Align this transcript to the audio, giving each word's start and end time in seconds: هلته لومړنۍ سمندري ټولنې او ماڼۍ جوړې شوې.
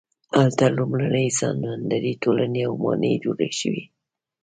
هلته 0.39 0.65
لومړنۍ 0.77 1.27
سمندري 1.39 2.13
ټولنې 2.23 2.61
او 2.67 2.73
ماڼۍ 2.83 3.13
جوړې 3.23 3.49
شوې. 3.59 3.83